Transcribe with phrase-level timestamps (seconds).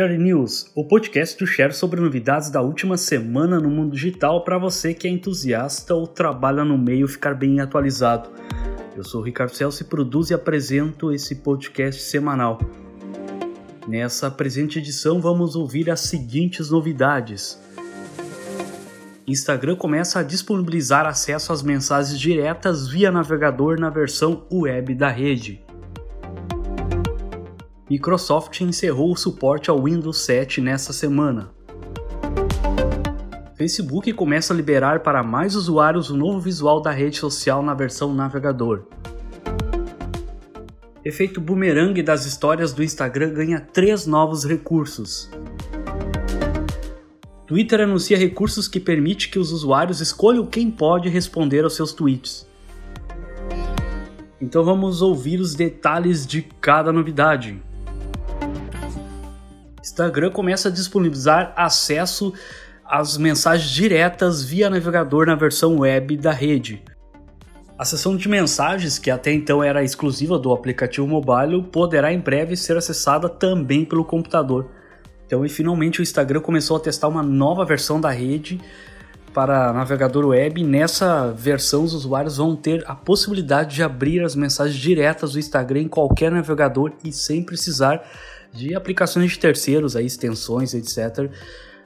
[0.00, 4.56] Share News, o podcast do Share sobre novidades da última semana no mundo digital para
[4.56, 8.30] você que é entusiasta ou trabalha no meio ficar bem atualizado.
[8.96, 12.58] Eu sou o Ricardo Celso e produzo e apresento esse podcast semanal.
[13.86, 17.60] Nessa presente edição vamos ouvir as seguintes novidades.
[19.26, 25.62] Instagram começa a disponibilizar acesso às mensagens diretas via navegador na versão web da rede.
[27.90, 31.50] Microsoft encerrou o suporte ao Windows 7 nesta semana.
[33.56, 38.14] Facebook começa a liberar para mais usuários o novo visual da rede social na versão
[38.14, 38.84] navegador.
[41.04, 45.28] Efeito boomerang das histórias do Instagram ganha três novos recursos.
[47.44, 52.46] Twitter anuncia recursos que permite que os usuários escolham quem pode responder aos seus tweets.
[54.40, 57.60] Então vamos ouvir os detalhes de cada novidade.
[59.90, 62.32] Instagram começa a disponibilizar acesso
[62.84, 66.82] às mensagens diretas via navegador na versão web da rede.
[67.76, 72.56] A seção de mensagens, que até então era exclusiva do aplicativo mobile, poderá em breve
[72.56, 74.70] ser acessada também pelo computador.
[75.26, 78.60] Então, e finalmente o Instagram começou a testar uma nova versão da rede
[79.32, 80.62] para navegador web.
[80.62, 85.80] Nessa versão, os usuários vão ter a possibilidade de abrir as mensagens diretas do Instagram
[85.80, 88.04] em qualquer navegador e sem precisar
[88.52, 91.30] de aplicações de terceiros, aí, extensões, etc.,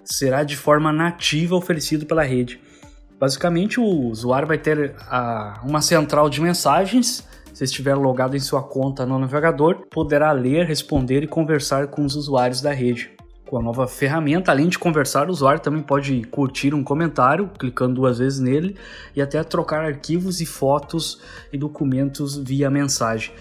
[0.05, 2.61] será de forma nativa oferecido pela rede.
[3.19, 7.27] Basicamente, o usuário vai ter a, uma central de mensagens.
[7.53, 12.17] Se estiver logado em sua conta no navegador, poderá ler, responder e conversar com os
[12.17, 13.13] usuários da rede.
[13.47, 17.95] Com a nova ferramenta, além de conversar, o usuário também pode curtir um comentário, clicando
[17.95, 18.77] duas vezes nele,
[19.15, 21.21] e até trocar arquivos e fotos
[21.53, 23.33] e documentos via mensagem.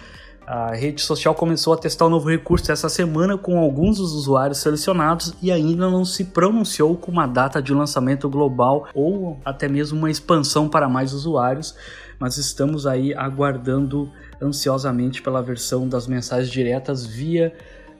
[0.45, 4.57] A rede social começou a testar o novo recurso essa semana com alguns dos usuários
[4.57, 9.97] selecionados e ainda não se pronunciou com uma data de lançamento global ou até mesmo
[9.97, 11.75] uma expansão para mais usuários,
[12.19, 14.11] mas estamos aí aguardando
[14.41, 17.53] ansiosamente pela versão das mensagens diretas via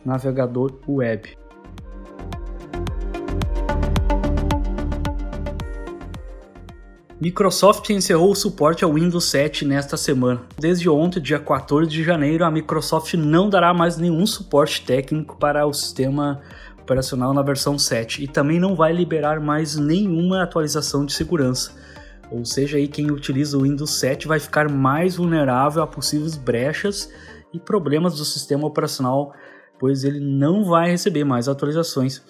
[0.06, 1.38] navegador web.
[7.24, 10.42] Microsoft encerrou o suporte ao Windows 7 nesta semana.
[10.60, 15.66] Desde ontem, dia 14 de janeiro, a Microsoft não dará mais nenhum suporte técnico para
[15.66, 16.42] o sistema
[16.82, 21.72] operacional na versão 7 e também não vai liberar mais nenhuma atualização de segurança.
[22.30, 27.10] Ou seja, aí quem utiliza o Windows 7 vai ficar mais vulnerável a possíveis brechas
[27.54, 29.34] e problemas do sistema operacional,
[29.80, 32.22] pois ele não vai receber mais atualizações.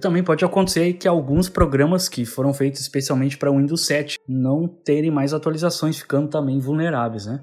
[0.00, 4.68] Também pode acontecer que alguns programas que foram feitos especialmente para o Windows 7 não
[4.68, 7.26] terem mais atualizações, ficando também vulneráveis.
[7.26, 7.42] Né?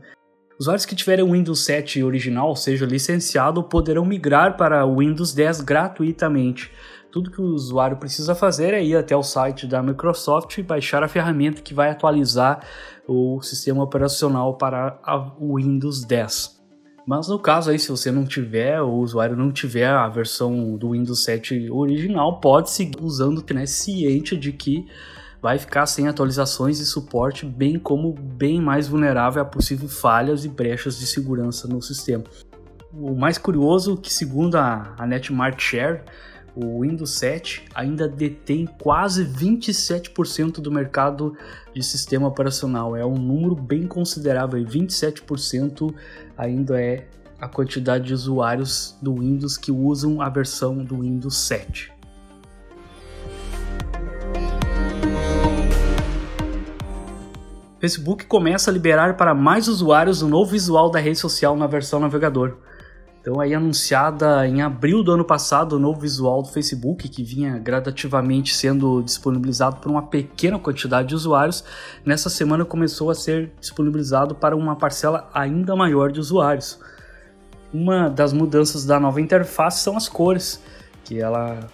[0.59, 5.61] Usuários que tiverem o Windows 7 original, seja licenciado, poderão migrar para o Windows 10
[5.61, 6.71] gratuitamente.
[7.11, 11.03] Tudo que o usuário precisa fazer é ir até o site da Microsoft e baixar
[11.03, 12.63] a ferramenta que vai atualizar
[13.07, 14.99] o sistema operacional para
[15.39, 16.58] o Windows 10.
[17.05, 20.91] Mas no caso aí, se você não tiver, o usuário não tiver a versão do
[20.91, 24.85] Windows 7 original, pode seguir usando, né, ciente de que
[25.41, 30.49] vai ficar sem atualizações e suporte, bem como bem mais vulnerável a possíveis falhas e
[30.49, 32.23] brechas de segurança no sistema.
[32.93, 36.01] O mais curioso que segundo a, a Share,
[36.55, 41.35] o Windows 7 ainda detém quase 27% do mercado
[41.73, 42.95] de sistema operacional.
[42.95, 45.93] É um número bem considerável, 27%
[46.37, 47.07] ainda é
[47.39, 51.91] a quantidade de usuários do Windows que usam a versão do Windows 7.
[57.79, 62.01] Facebook começa a liberar para mais usuários o novo visual da rede social na versão
[62.01, 62.57] navegador.
[63.29, 67.59] Então aí anunciada em abril do ano passado o novo visual do Facebook que vinha
[67.59, 71.63] gradativamente sendo disponibilizado por uma pequena quantidade de usuários,
[72.03, 76.79] nessa semana começou a ser disponibilizado para uma parcela ainda maior de usuários.
[77.71, 80.59] Uma das mudanças da nova interface são as cores,
[81.05, 81.69] que ela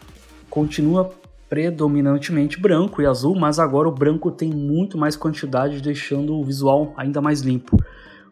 [0.50, 1.10] continua
[1.48, 6.94] predominantemente branco e azul, mas agora o branco tem muito mais quantidade, deixando o visual
[6.98, 7.82] ainda mais limpo.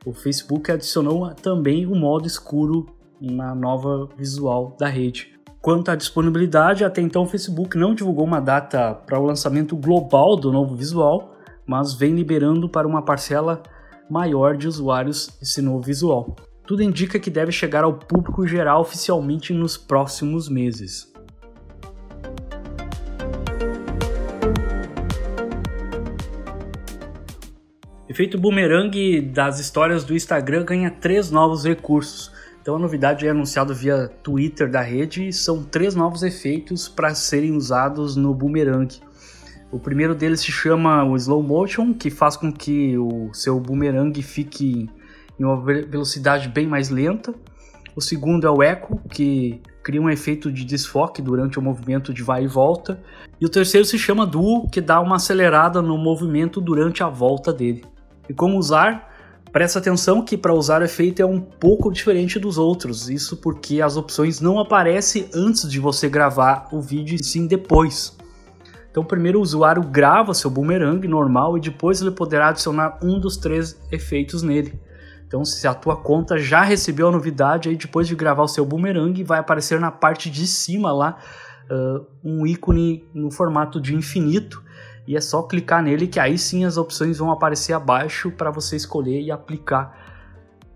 [0.06, 2.86] O Facebook adicionou também o modo escuro
[3.24, 5.32] na nova visual da rede.
[5.62, 10.36] Quanto à disponibilidade, até então o Facebook não divulgou uma data para o lançamento global
[10.36, 11.34] do novo visual,
[11.66, 13.64] mas vem liberando para uma parcela
[14.10, 16.36] maior de usuários esse novo visual.
[16.68, 21.14] Tudo indica que deve chegar ao público geral oficialmente nos próximos meses.
[28.10, 32.32] Efeito boomerang das histórias do Instagram ganha três novos recursos.
[32.64, 37.14] Então a novidade é anunciada via Twitter da rede e são três novos efeitos para
[37.14, 38.88] serem usados no boomerang.
[39.70, 44.22] O primeiro deles se chama o slow motion, que faz com que o seu boomerang
[44.22, 44.90] fique
[45.38, 47.36] em uma velocidade bem mais lenta.
[47.98, 52.24] O segundo é o echo, que cria um efeito de desfoque durante o movimento de
[52.24, 52.98] vai e volta.
[53.42, 57.52] E o terceiro se chama duo, que dá uma acelerada no movimento durante a volta
[57.52, 57.84] dele.
[58.30, 59.13] E como usar?
[59.54, 63.84] Presta atenção que para usar o efeito é um pouco diferente dos outros, isso porque
[63.84, 68.18] as opções não aparecem antes de você gravar o vídeo e sim depois.
[68.90, 73.38] Então primeiro o usuário grava seu boomerang normal e depois ele poderá adicionar um dos
[73.38, 74.74] três efeitos nele.
[75.28, 78.66] Então se a tua conta já recebeu a novidade, aí depois de gravar o seu
[78.66, 81.20] boomerang vai aparecer na parte de cima lá
[81.70, 84.64] uh, um ícone no formato de infinito
[85.08, 88.76] e é só clicar nele que aí sim as opções vão aparecer abaixo para você
[88.76, 90.14] escolher e aplicar.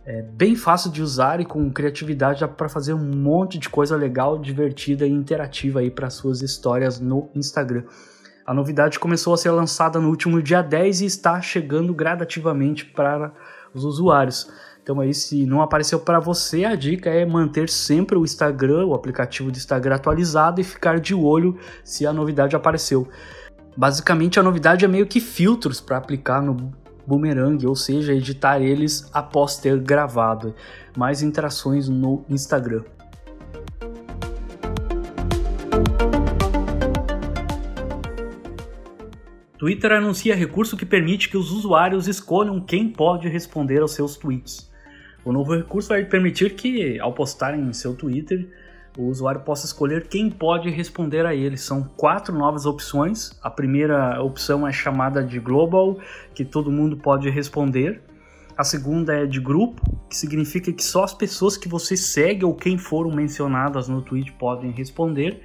[0.05, 3.95] É bem fácil de usar e com criatividade dá para fazer um monte de coisa
[3.95, 7.83] legal, divertida e interativa aí para suas histórias no Instagram.
[8.45, 13.33] A novidade começou a ser lançada no último dia 10 e está chegando gradativamente para
[13.73, 14.49] os usuários.
[14.81, 18.93] Então aí se não apareceu para você, a dica é manter sempre o Instagram, o
[18.93, 23.09] aplicativo do Instagram atualizado e ficar de olho se a novidade apareceu.
[23.77, 26.73] Basicamente, a novidade é meio que filtros para aplicar no
[27.05, 30.55] Boomerang, ou seja, editar eles após ter gravado.
[30.97, 32.83] Mais interações no Instagram.
[39.59, 44.71] Twitter anuncia recurso que permite que os usuários escolham quem pode responder aos seus tweets.
[45.23, 48.49] O novo recurso vai permitir que, ao postarem em seu Twitter,
[48.97, 51.55] o usuário possa escolher quem pode responder a ele.
[51.55, 53.31] São quatro novas opções.
[53.43, 55.99] A primeira opção é chamada de Global,
[56.33, 58.01] que todo mundo pode responder.
[58.57, 59.79] A segunda é de grupo,
[60.09, 64.31] que significa que só as pessoas que você segue ou quem foram mencionadas no tweet
[64.31, 65.43] podem responder.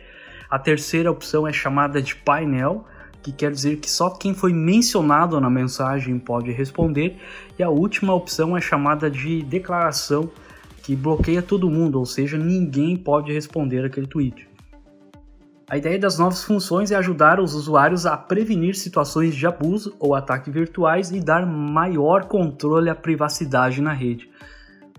[0.48, 2.86] A terceira opção é chamada de painel,
[3.22, 7.18] que quer dizer que só quem foi mencionado na mensagem pode responder.
[7.58, 10.30] E a última opção é chamada de declaração,
[10.82, 14.48] que bloqueia todo mundo, ou seja, ninguém pode responder aquele tweet.
[15.72, 20.14] A ideia das novas funções é ajudar os usuários a prevenir situações de abuso ou
[20.14, 24.28] ataque virtuais e dar maior controle à privacidade na rede.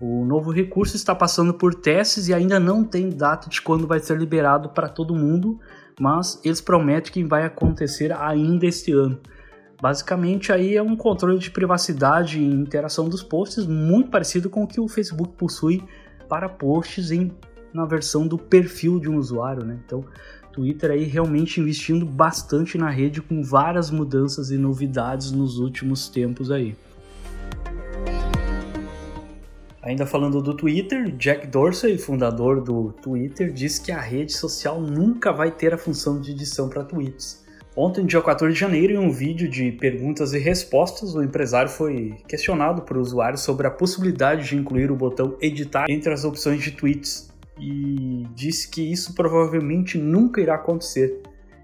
[0.00, 4.00] O novo recurso está passando por testes e ainda não tem data de quando vai
[4.00, 5.60] ser liberado para todo mundo,
[6.00, 9.20] mas eles prometem que vai acontecer ainda este ano.
[9.80, 14.66] Basicamente aí é um controle de privacidade e interação dos posts muito parecido com o
[14.66, 15.82] que o Facebook possui
[16.28, 17.30] para posts em,
[17.72, 19.78] na versão do perfil de um usuário, né?
[19.84, 20.04] Então,
[20.52, 26.50] Twitter aí realmente investindo bastante na rede com várias mudanças e novidades nos últimos tempos
[26.50, 26.76] aí.
[29.82, 35.30] Ainda falando do Twitter, Jack Dorsey, fundador do Twitter, diz que a rede social nunca
[35.30, 37.43] vai ter a função de edição para tweets.
[37.76, 42.14] Ontem, dia 14 de janeiro, em um vídeo de perguntas e respostas, o empresário foi
[42.28, 46.70] questionado por usuários sobre a possibilidade de incluir o botão editar entre as opções de
[46.70, 47.28] tweets
[47.58, 51.20] e disse que isso provavelmente nunca irá acontecer.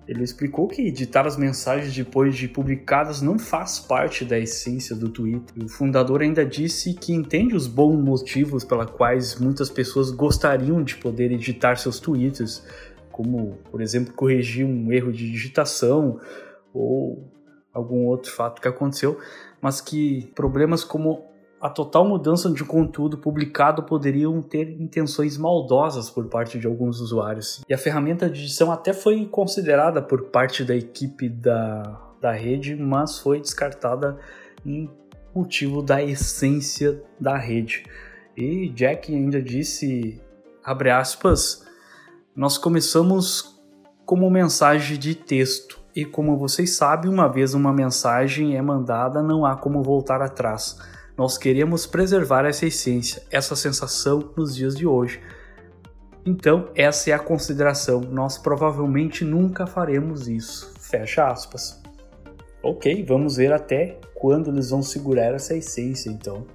[0.08, 5.08] Ele explicou que editar as mensagens depois de publicadas não faz parte da essência do
[5.08, 5.64] Twitter.
[5.64, 10.96] O fundador ainda disse que entende os bons motivos pelos quais muitas pessoas gostariam de
[10.96, 12.60] poder editar seus tweets,
[13.20, 16.18] como, por exemplo, corrigir um erro de digitação
[16.72, 17.30] ou
[17.72, 19.18] algum outro fato que aconteceu,
[19.60, 21.26] mas que problemas como
[21.60, 27.62] a total mudança de conteúdo publicado poderiam ter intenções maldosas por parte de alguns usuários.
[27.68, 32.74] E a ferramenta de edição até foi considerada por parte da equipe da, da rede,
[32.74, 34.18] mas foi descartada
[34.64, 34.90] em
[35.34, 37.84] motivo da essência da rede.
[38.34, 40.18] E Jack ainda disse,
[40.64, 41.68] abre aspas,
[42.34, 43.60] nós começamos
[44.06, 49.44] como mensagem de texto e como vocês sabem, uma vez uma mensagem é mandada, não
[49.44, 50.78] há como voltar atrás.
[51.16, 55.20] Nós queremos preservar essa essência, essa sensação nos dias de hoje.
[56.24, 58.00] Então, essa é a consideração.
[58.00, 60.72] Nós provavelmente nunca faremos isso.
[60.78, 61.82] Fecha aspas.
[62.62, 66.46] Ok, vamos ver até quando eles vão segurar essa essência, então.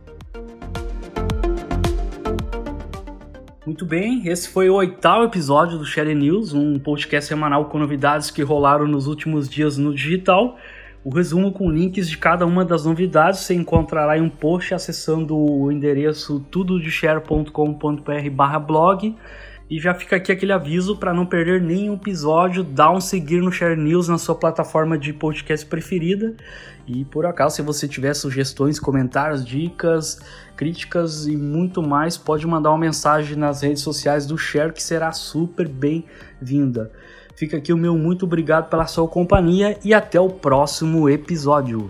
[3.65, 8.29] Muito bem, esse foi o oitavo episódio do Share News, um podcast semanal com novidades
[8.29, 10.55] que rolaram nos últimos dias no digital.
[11.03, 15.35] O resumo com links de cada uma das novidades você encontrará em um post acessando
[15.35, 18.29] o endereço tudodeshare.com.br
[18.63, 19.15] blog
[19.67, 23.51] E já fica aqui aquele aviso para não perder nenhum episódio, dá um seguir no
[23.51, 26.35] Share News na sua plataforma de podcast preferida.
[26.85, 30.19] E por acaso, se você tiver sugestões, comentários, dicas,
[30.55, 35.11] críticas e muito mais, pode mandar uma mensagem nas redes sociais do Share que será
[35.11, 36.91] super bem-vinda.
[37.35, 41.89] Fica aqui o meu muito obrigado pela sua companhia e até o próximo episódio.